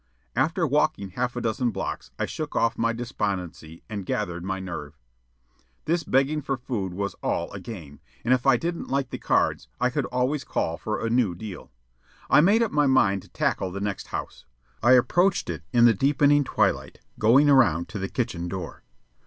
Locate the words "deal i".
11.35-12.41